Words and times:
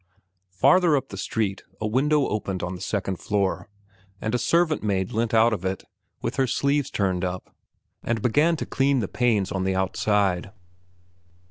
Farther 0.49 0.97
up 0.97 1.09
the 1.09 1.15
street 1.15 1.61
a 1.79 1.85
window 1.85 2.21
opened 2.25 2.63
on 2.63 2.73
the 2.73 2.81
second 2.81 3.17
floor, 3.17 3.69
and 4.19 4.33
a 4.33 4.39
servant 4.39 4.81
maid 4.81 5.11
leant 5.11 5.31
out 5.31 5.53
of 5.53 5.63
it, 5.63 5.83
with 6.23 6.37
her 6.37 6.47
sleeves 6.47 6.89
turned 6.89 7.23
up, 7.23 7.55
and 8.01 8.19
began 8.19 8.55
to 8.55 8.65
clean 8.65 8.99
the 9.01 9.07
panes 9.07 9.51
on 9.51 9.63
the 9.63 9.75
outside. 9.75 10.49